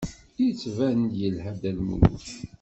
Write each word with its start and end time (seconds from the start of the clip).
Yettban-d 0.43 1.13
yelha 1.21 1.51
Dda 1.55 1.71
Lmulud. 1.77 2.27